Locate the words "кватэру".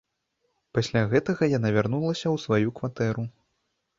2.79-3.29